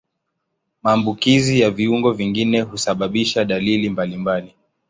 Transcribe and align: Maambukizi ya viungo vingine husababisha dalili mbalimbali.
Maambukizi 0.83 1.59
ya 1.59 1.71
viungo 1.71 2.11
vingine 2.11 2.61
husababisha 2.61 3.45
dalili 3.45 3.89
mbalimbali. 3.89 4.55